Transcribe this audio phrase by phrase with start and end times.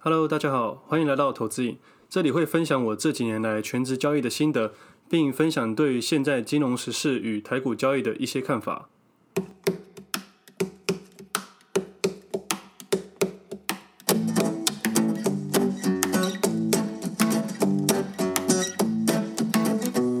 [0.00, 1.76] Hello，大家好，欢迎来到投资影。
[2.08, 4.72] 这里会分享我这几年来全职交易的心得，
[5.10, 8.88] 并分享对于现在金融时事与台股交易的一些看法。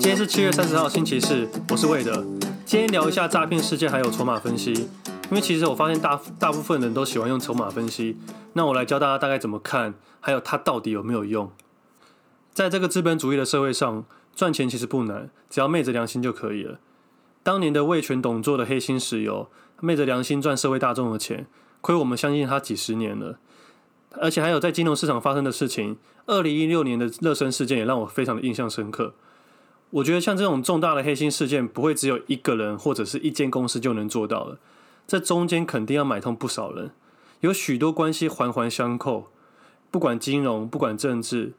[0.00, 2.26] 天是七月三十号，星期四，我是魏德。
[2.66, 4.88] 今天聊一下诈骗事件，还有筹码分析。
[5.30, 8.16] 因为其实我发现大大部分人都喜欢用筹码分析，
[8.54, 11.52] 那我来教大家大概怎么看，还有它到底有没有用。
[12.54, 14.04] 在这个资本主义的社会上，
[14.34, 16.80] 赚钱其实不难，只要昧着良心就可以了。
[17.42, 19.48] 当年的味全董做的黑心石油，
[19.80, 21.46] 昧着良心赚社会大众的钱，
[21.80, 23.38] 亏我们相信他几十年了。
[24.12, 29.14] 而且还有在金融市场发生的事情，二零一六年的热身事件也让我非常的印象深刻。
[29.90, 34.58] 我觉得像这种重大的黑心事件，不会只有一个人或者是一间公司就能做到了。
[35.08, 36.90] 这中间肯定要买通不少人，
[37.40, 39.28] 有许多关系环环相扣，
[39.90, 41.54] 不管金融，不管政治。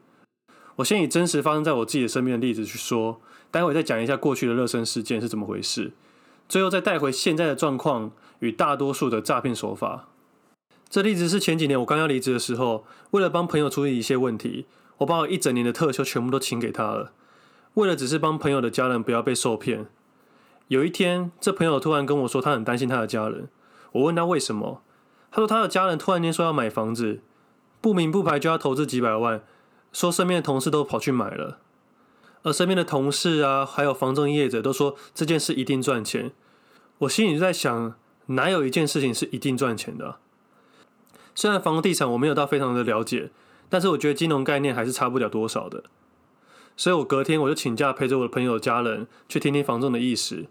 [0.76, 3.20] 我先以真实发生在我自己的身边的例子去说，
[3.50, 5.90] 待会再讲一下过去的热身事件是怎么回事，
[6.48, 10.06] 最后再带回现在的状况与大多数的诈骗手法。
[10.88, 14.66] 这例子是前几年我刚要离职的时候，为了帮朋友处理一些问题，
[14.98, 17.10] 我把我一整年的特休全部都请给他了，
[17.74, 19.86] 为了只是帮朋友的家人不要被受骗。
[20.70, 23.48] 有一天，这朋友突然跟我说，他很担心他的家人。
[23.90, 24.84] 我问他为什么，
[25.32, 27.18] 他说他的家人突然间说要买房子，
[27.80, 29.42] 不明不白就要投资几百万，
[29.92, 31.58] 说身边的同事都跑去买了，
[32.44, 36.30] 而身边的同事啊，还有房仲业者都说这件事一定赚钱。
[36.98, 40.18] 我心里就在想，哪有一件事情是一定赚钱的啊？
[41.34, 43.32] 虽然房地产我没有到非常的了解，
[43.68, 45.82] 但是我觉得金融概念还是差不了多少的。
[46.76, 50.46] 所以我隔天我就请假陪着我的朋友家人去听听房仲的意思。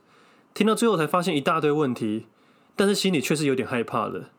[0.54, 2.26] 听到最后才发现一大堆问题，
[2.76, 4.30] 但是心里却是有点害怕的。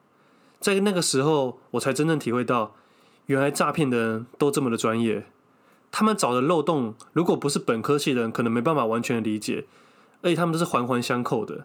[0.61, 2.75] 在那个时候，我才真正体会到，
[3.27, 5.27] 原来诈骗的人都这么的专业。
[5.91, 9.65] 他们找的漏洞，如果不是本科系的人，可能没办法完全理解。
[10.23, 11.65] 而且他们都是环环相扣的。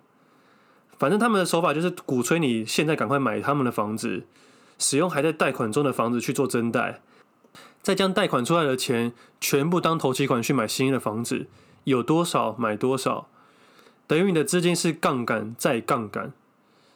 [0.97, 4.24] 反正他们的手法就是鼓吹你现在赶快买他们的房子，
[4.80, 7.02] 使用还在贷款中的房子去做增贷，
[7.81, 11.47] 再将贷款出来的钱全部当头期款去买新的房子，
[11.84, 13.28] 有多少买多少。
[14.08, 16.32] 等于你的资金是杠杆再杠杆，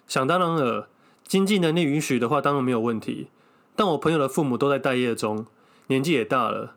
[0.08, 0.90] 想当然了，
[1.26, 3.28] 经济能力允许的话，当然没有问题。
[3.76, 5.46] 但我朋友的父母都在待业中，
[5.88, 6.76] 年纪也大了，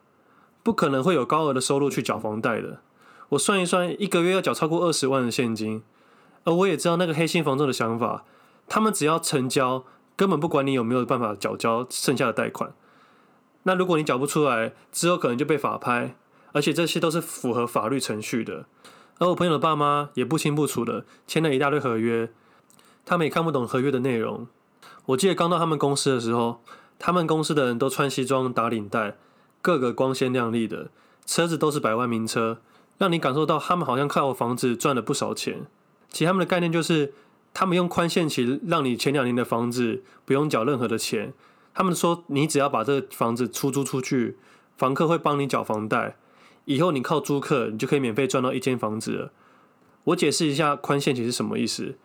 [0.62, 2.80] 不可能会有高额的收入去缴房贷的。
[3.30, 5.82] 我算一算，一个月要缴超过二十万的现金。
[6.44, 8.24] 而我也知道那个黑心房仲的想法，
[8.68, 9.84] 他们只要成交，
[10.16, 12.72] 根本不管你有没有办法缴交剩下的贷款。
[13.64, 16.16] 那如果你缴不出来，之后可能就被法拍，
[16.52, 18.66] 而且这些都是符合法律程序的。
[19.18, 22.30] 而我朋友的爸妈也不清不楚的签了一大堆合约，
[23.04, 24.46] 他们也看不懂合约的内容。
[25.06, 26.62] 我记得刚到他们公司的时候，
[26.98, 29.16] 他们公司的人都穿西装打领带，
[29.60, 30.90] 个个光鲜亮丽的，
[31.26, 32.58] 车子都是百万名车，
[32.98, 35.66] 让你感受到他们好像靠房子赚了不少钱。
[36.10, 37.12] 其实他们的概念就是，
[37.54, 41.32] 他们用宽限期让你前两年的房子不用缴任何的钱。
[41.74, 44.36] 他们说，你只要把这个房子出租出去，
[44.76, 46.16] 房客会帮你缴房贷。
[46.64, 49.32] 以后你靠租客，你就可以免费赚到一间房子了。
[50.04, 51.96] 我解释一下宽限期是什么意思。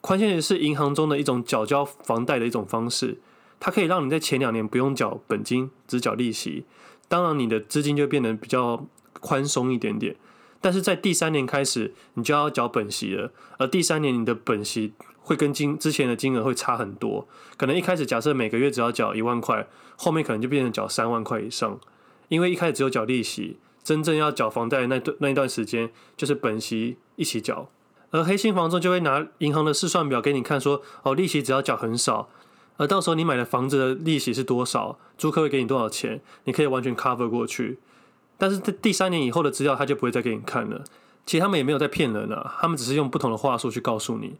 [0.00, 3.20] 宽限期是银行中的一种缴交房贷的一种方式，
[3.60, 6.64] 它可以让你在前两年不用缴本金，只缴利息。
[7.08, 8.86] 当然，你的资金就变得比较
[9.20, 10.16] 宽松一点点。
[10.60, 13.32] 但是在第三年开始，你就要缴本息了。
[13.58, 17.28] 而第三年你的本息会跟金之前的金额会差很多。
[17.56, 21.78] 可能一开始假设每个月只要缴一万块，后面可能就变成缴三万块以上，
[22.28, 23.58] 因为一开始只有缴利息。
[23.82, 27.68] 真正要缴房贷那段那一段时间，就是本息一起缴，
[28.10, 32.28] 而黑心房仲就会拿银行的试算表给你看，说哦，利息只要缴很少，
[32.76, 37.78] 而到时候你买的房子的利息是多少，租客会给你多少钱，你可以完全 cover 过去。
[38.38, 40.82] 但是在第三年以后的资料，他就不会再给你看了。
[41.24, 44.36] 其实他们也没有在骗人啊，他们只是用不同的话术去告诉你。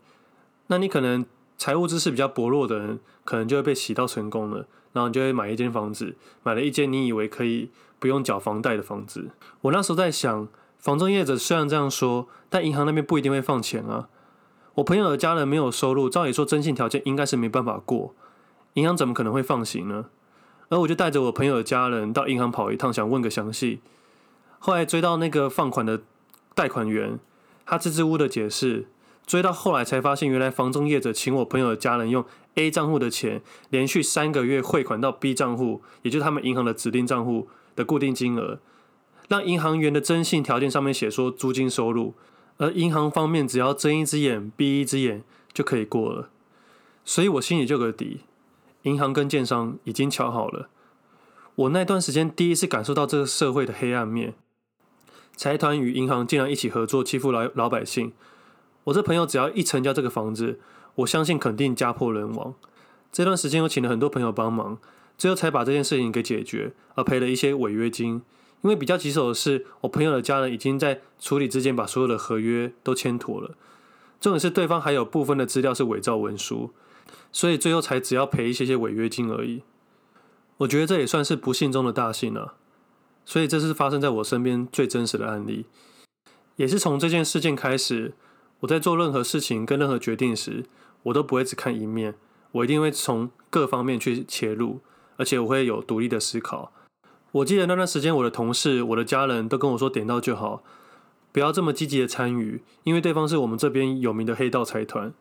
[0.66, 1.24] 那你可能
[1.56, 7.70] 财务知识比较薄弱的人，可能就会被洗到成功了，然后你就会买一间房子，买了一间你以为可以。
[8.02, 9.30] 不用缴房贷的房子，
[9.60, 14.08] 我那时候在想，房仲业者虽然这样说，但银行那边不一定会放钱啊。
[14.74, 18.12] 我朋友的家人没有收入，照理说征信条件应该是没办法过，
[18.72, 20.06] 银行怎么可能会放行呢？
[20.68, 23.78] 而我就带着我朋友的家人到银行跑一趟，想问个详细。
[24.58, 26.02] 后来追到那个放款的
[26.56, 27.20] 贷款员，
[27.64, 28.88] 他支支吾吾的解释，
[29.32, 32.22] 追到后来才发现，原来房中业者请我朋友的家人用
[32.56, 33.40] A 账户的钱，
[33.70, 37.48] 连续三个月汇款到 B 账户，也就是他们银行的指定账户。
[37.74, 38.58] 的固定金额，
[39.28, 42.12] 让银行员的征信条件上面写说租金收入，
[42.58, 45.24] 而银行方面只要睁一只眼闭一只眼
[45.54, 46.28] 就可以过了，
[47.02, 48.20] 所以我心里就有个底，
[48.82, 50.68] 银行跟建商已经乔好了，
[51.54, 54.34] 我那段时间第一次感受到这个社会的黑暗面，
[55.34, 58.12] 财团与银行竟然一起合作欺负老老百姓。
[58.84, 60.58] 我这朋友只要一成交这个房子，
[60.96, 62.54] 我相信肯定家破人亡。
[63.10, 64.78] 这段时间我请了很多朋友帮忙，
[65.16, 68.22] 最后才把这件事情给解决，而赔了一些违约金。
[68.62, 73.56] 因为比较棘手的是，我朋友的家人已经在处理之间把所有的合约都签妥了，
[74.20, 76.70] 重点是对方还有部分的资料是伪造文书，
[77.32, 79.62] 所以最后才只要赔一些些违约金而已。
[80.58, 82.54] 我觉得这也算是不幸中的大幸了，
[83.24, 85.66] 所以这是发生在我身边最真实的案例，
[86.54, 88.14] 也是从这件事件开始，
[88.62, 90.64] 我在做任何事情跟任何决定时，
[91.04, 92.14] 我都不会只看一面，
[92.52, 94.80] 我一定会从各方面去切入，
[95.16, 96.72] 而且我会有独立的思考。
[97.32, 100.62] 我记得那段时间，我的同事、我的家人都跟我说：“点到就好，
[101.32, 105.12] 不要这么积极的参与，因为对方是我们这边有名的黑道财团，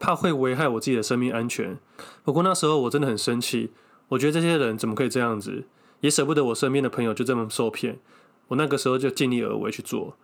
[0.00, 1.78] 怕会危害我自己的生命安全。”
[2.24, 3.70] 不过那时候我真的很生气。
[4.08, 5.64] 我觉得这些人怎么可以这样子？
[6.00, 8.00] 也舍不得我身边的朋友就这么受骗。
[8.48, 10.16] 我那个时候就尽力而为去做，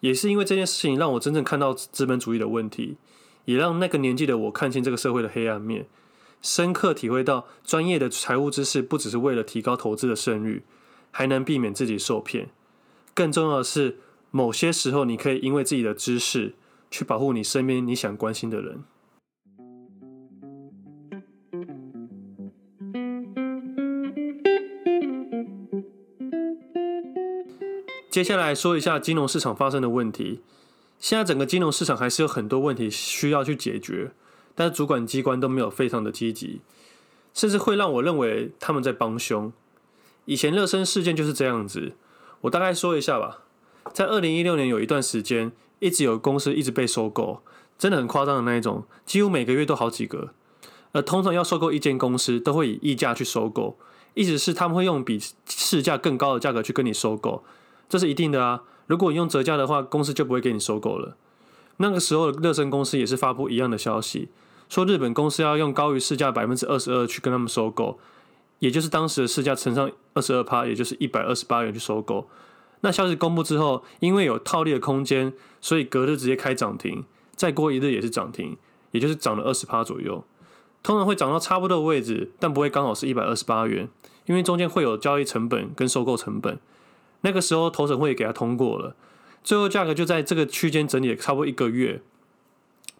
[0.00, 2.96] 也是因为这件事情让我真正看到资本主义的问题，
[3.44, 5.86] 也让那个年纪的我看清这个社会的黑暗面，
[6.42, 10.62] 深刻体会到专业的财务知识不只是为了提高投资的胜率，
[11.10, 12.48] 还能避免自己受骗。
[13.14, 13.98] 更重要的是，
[14.30, 16.54] 某些时候你可以因为自己的知识
[16.90, 18.84] 去保护你身边你想关心的人。
[28.10, 30.40] 接下来说一下金融市场发生的问题。
[30.98, 34.10] 现在整个金融市场还是有很多问题需要去解决，
[34.56, 36.60] 但是主管机关都没有非常的积极，
[37.32, 39.52] 甚至会让我认为他们在帮凶。
[40.24, 41.92] 以前热身事件就是这样子，
[42.40, 43.44] 我大概说一下吧。
[43.92, 47.40] 在二零一六年有一段时间，一直有公司一直被收购，
[47.78, 50.34] 真的很夸张的那一种，几乎每个月都好几个。
[50.90, 53.78] 而通常要收购一间公司，都会以溢价去收购，
[54.14, 57.44] 意思是他们会用比市价更高的价格去跟你收购。
[57.90, 58.62] 这是一定的啊！
[58.86, 61.16] 如果你用折价的话，公司就不会给你收购了。
[61.78, 64.28] 那个时候，乐升公司也是发布一样的消息，
[64.68, 67.98] 说日本公司要用高于市价百分之二十二去跟他们收购，
[68.60, 72.28] 也就是当时的市价乘上二十二趴，也就是一百二十八元去收购。
[72.82, 77.04] 那消息公布之后，因为有套利的空间，所以隔日直接开涨停，
[77.34, 78.56] 再过一日也是涨停，
[78.92, 80.22] 也就是涨了二十趴左右。
[80.82, 83.88] 通常会涨到差不多的位置，但不会刚好是一百二十八元，
[84.26, 86.58] 因为中间会有交易成本跟收购成本。
[87.22, 88.94] 那个时候，投审会也给他通过了，
[89.42, 92.02] 最后价格就在这个区间整理了差不多一个月。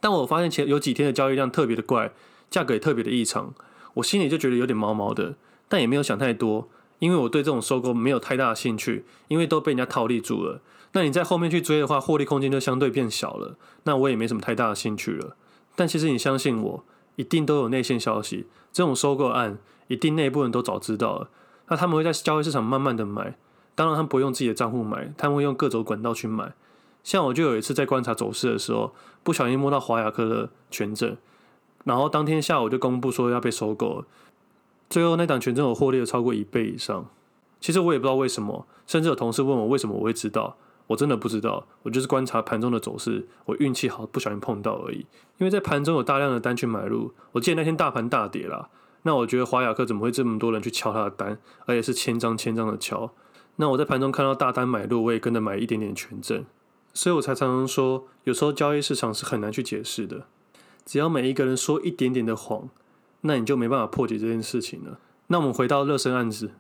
[0.01, 2.13] 但我发现前有几天的交易量特别的怪，
[2.51, 3.55] 价格也特别的异常，
[3.95, 5.37] 我心里就觉得有点毛毛的，
[5.69, 6.69] 但也没有想太多，
[6.99, 10.63] 因为我对这种收购没有太大的兴趣，因为都被人家套利住了。
[10.93, 15.37] 那你在后面去追的话，获利空间就相对变小了，那我也没什么太大的兴趣了。
[15.77, 16.85] 但其实你相信我，
[17.17, 19.59] 一定都有内线消息，这种收购案
[19.89, 21.31] 一定内部人都早知道了，
[21.69, 23.37] 那他们会在交易市场慢慢的买。
[23.81, 26.53] 当然，他们不用自己的账户买，他们会用各种管道去买。
[27.03, 28.93] 像我就有一次在观察走势的时候，
[29.23, 31.17] 不小心摸到华雅科的权证，
[31.85, 34.05] 然后当天下午就公布说要被收购了。
[34.91, 37.07] 最后那档权证我获利了超过一倍以上。
[37.59, 41.67] 其实我也不知道为什么，甚至有同事问我为什么我会知道，我真的不知道。
[41.83, 45.07] 我就是观察盘中的走势，我运气好，不小心碰到而已。
[45.39, 48.69] 因为在盘中有大量的单去买入，我记得那天大盘大跌啦，
[49.05, 53.11] 那我觉得华雅科怎么会这么多人去敲他的单，而且是千张千张的敲。
[53.57, 56.45] 那我在盘中看到大单买入，我也跟着买一点点权证，
[56.95, 60.27] 所以我才常常说，有时候交易市场是很难去解释的。
[60.87, 62.69] 只要每一个人说一点点的谎，
[63.21, 64.99] 那你就没办法破解这件事情了。
[65.27, 66.53] 那我们回到乐升案子，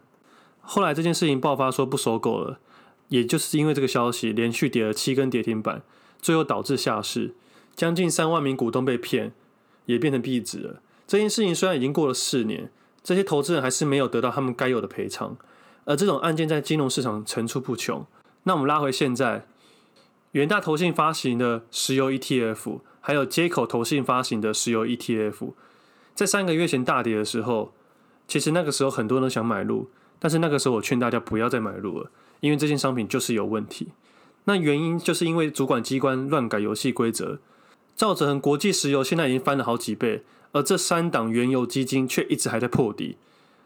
[0.60, 2.60] 后来这件事情爆发说不收购了，
[3.08, 5.82] 也就是因为这个消息连续跌了七根跌停板，
[6.20, 7.34] 最后导致下市，
[7.74, 9.32] 将近三万名股东被骗，
[9.86, 10.82] 也变成壁纸了。
[11.06, 12.70] 这件事情虽然已经过了四年，
[13.02, 15.36] 这些投资人还是没有得到他们该有的赔偿。
[15.84, 18.06] 而这种案件在金融市场层出不穷。
[18.44, 19.46] 那我们拉回现在，
[20.32, 25.52] 元大投信发行的石油 ETF，还有街口投信发行的石油 ETF，
[26.14, 27.72] 在三个月前大跌的时候，
[28.26, 32.10] 其实那个时候很多人想买入，但是那个时候我劝大家不要再买入了，
[32.40, 33.88] 因为这件商品就是有问题。
[34.44, 37.38] 那原因就是因为主管机关乱改游戏规则，
[37.94, 40.22] 造成国际石油现在已经翻了好几倍，
[40.52, 43.16] 而这三档原油基金却一直还在破底。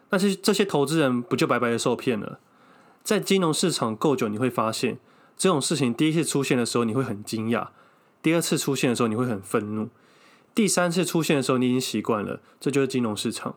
[0.09, 2.39] 但是这些投资人不就白白的受骗了？
[3.03, 4.99] 在金融市场够久，你会发现
[5.37, 7.69] 这种事情第一次出现的时候你会很惊讶，
[8.23, 9.89] 第二次出现的时候你会很愤怒，
[10.55, 12.41] 第三次出现的时候你已经习惯了。
[12.61, 13.57] 这就是金融市场。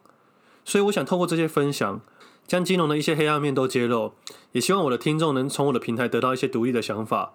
[0.65, 2.01] 所以我想透过这些分享，
[2.45, 4.13] 将金融的一些黑暗面都揭露，
[4.51, 7.31] 也希望我的听众能从我的平台得到一些独立的想法。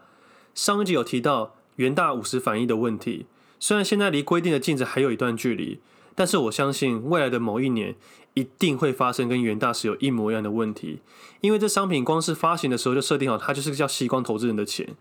[0.54, 3.24] 上一集有提到元大五十反一的问题，
[3.58, 5.80] 虽然现在离规定的净值还有一段距离。
[6.14, 7.94] 但是我相信未来的某一年
[8.34, 11.00] 一定会发生跟元大石油一模一样的问题，
[11.40, 14.94] 因为这商品光是发行的时候就设定好，它就是叫吸光投资人的钱，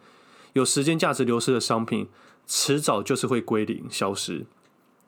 [0.53, 2.07] 有时间价值流失的商品，
[2.47, 4.45] 迟早就是会归零消失。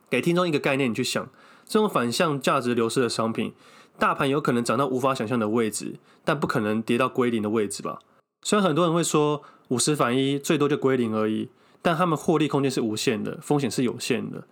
[0.09, 1.29] 给听众一个概念，你去想，
[1.65, 3.53] 这种反向价值流失的商品，
[3.97, 7.99] 大盘有可能涨到无法想象的位置，但不可能跌到归零的位置吧？
[8.43, 11.49] 虽然很多人会说五十反一，最多就归零而已，
[11.81, 14.45] 但他们获利空间是无限的，风险是有限的。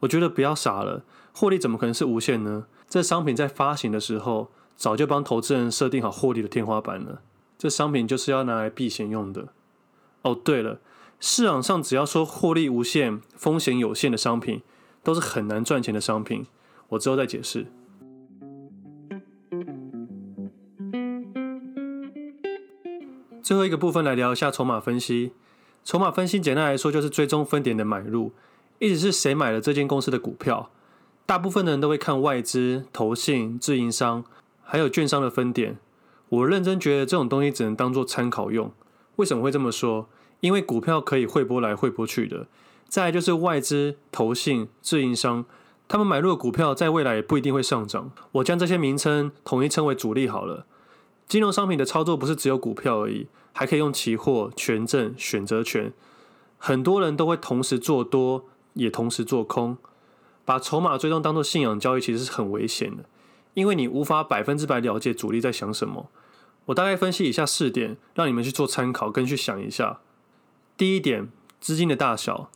[0.00, 2.66] 我觉得不要傻了，获利怎么可能是无限呢？
[2.88, 7.22] 这商品在发行的时候，早就帮投资人设定好获利的天花板了。
[7.58, 9.48] 这商品就是要拿来避险用的。
[10.22, 10.80] 哦，对了，
[11.18, 14.62] 市场上只要说获利无限、风险有限的商品，
[15.02, 16.46] 都是很难赚钱的商品。
[16.90, 17.66] 我之后再解释。
[23.42, 25.32] 最后一个部分来聊一下筹码分析。
[25.82, 28.32] 筹码分析简单来说就是追踪分点的买入，
[28.78, 30.70] 意思是谁买了这间公司的股票。
[31.26, 34.24] 大部分的人都会看外资、投信、自营商，
[34.62, 35.78] 还有券商的分点。
[36.30, 38.72] 我认真觉得这种东西只能当做参考用。
[39.16, 40.08] 为什么会这么说？
[40.40, 42.46] 因为股票可以汇拨来汇拨去的。
[42.88, 45.44] 再就是外资、投信、自营商，
[45.86, 48.10] 他们买入的股票在未来也不一定会上涨。
[48.32, 50.64] 我将这些名称统一称为主力好了。
[51.26, 55.92] 金融商品的操作不是只有股票而已，还可以用期货、权证、选择权。
[56.56, 58.46] 很多人都会同时做多，
[58.78, 59.76] 也同时做空。
[60.44, 63.04] 把筹码追踪当做信仰交易，其实是很危险的，
[63.52, 66.08] 因为你无法百分之百了解主力在想什么。
[66.66, 70.00] 我大概分析以下四点，让你们去做参考跟去想一下。
[70.76, 71.28] 第一点，
[71.60, 72.50] 资金的大小。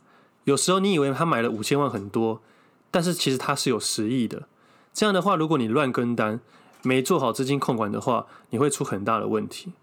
[0.45, 2.41] 有时候你以为他买了五千万很多，
[2.89, 4.47] 但是其实他是有十亿的。
[4.93, 6.39] 这样的话，如果你乱跟单，
[6.81, 9.73] 没做好资金控管的话，你会出很大的问题。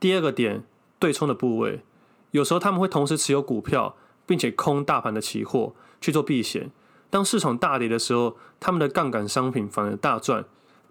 [0.00, 0.64] 第二个点，
[0.98, 1.82] 对冲的部位，
[2.30, 3.96] 有时候他们会同时持有股票，
[4.26, 6.70] 并且空大盘的期货去做避险。
[7.08, 10.44] 当市场大跌的时候，他们的杠杆商品反而大赚，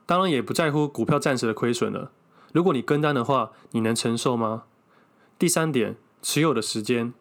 [0.05, 2.11] 当然也不在乎股票暂时的亏损了。
[2.53, 4.63] 如果你跟单的话，你能承受吗？
[5.37, 7.13] 第三点，持有的时间。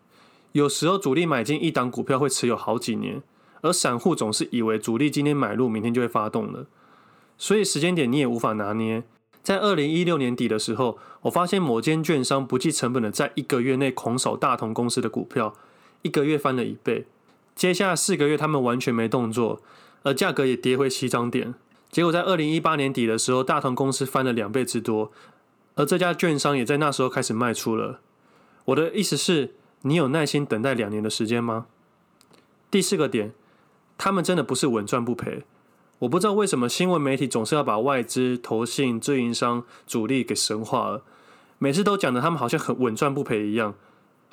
[0.53, 3.21] 有时候主力买进一档股票会持有好几年，
[3.63, 6.67] 而散户总是以为主力今天买入，明天就会发动了，
[7.37, 9.03] 所以时间点你也无法拿捏。
[9.43, 15.53] 在二零一六年底的时候，我发现某间券商不计成本的在一个月内狂扫大同公司的股票，
[16.05, 17.07] 一个月翻了一倍。
[17.57, 19.61] 接下来四个月他们完全没动作，
[20.05, 21.53] 而价格也跌回起涨点。
[21.91, 25.11] 结果在二零一八年底的时候，大同公司翻了两倍之多，
[25.75, 27.99] 而这家券商也在那时候开始卖出了。
[28.67, 29.55] 我的意思是。
[29.87, 31.67] 你有耐心等待两年的时间吗？
[32.71, 33.35] 第四个点，
[33.99, 35.43] 他们真的不是稳赚不赔。
[35.99, 41.03] 我不知道为什么新闻媒体总是要把外资、投信、自营商、主力给神化了，
[41.59, 43.75] 每次都讲的他们好像很稳赚不赔一样，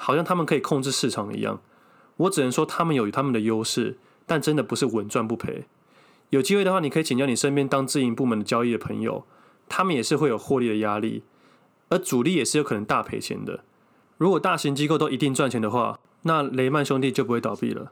[0.01, 1.62] 好像他们可以控制市场一样。
[2.17, 5.65] 我只能说他们有他们的优势，但真的不是稳赚不赔。
[6.29, 9.25] 有机会的话，你可以请教你身边当自营部门的交易的朋友，
[9.70, 11.24] 他们也是会有获利的压力，
[11.89, 13.63] 而主力也是有可能大赔钱的。
[14.17, 17.91] 如果大型机构都一定赚钱的话，那雷曼兄弟就不会倒闭了。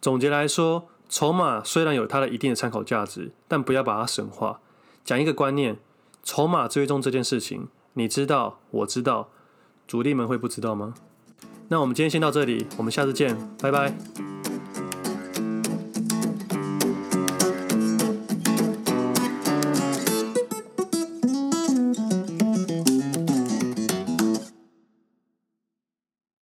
[0.00, 4.60] 总结来说，筹码虽然有它的一定的参考价值，但不要把它神化。
[5.04, 5.78] 讲一个观念：
[6.22, 9.30] 筹码追踪这件事情，你知道，我知道，
[9.86, 10.94] 主力们会不知道吗？
[11.68, 14.27] 那我们今天先到这里，我们下次见，拜拜。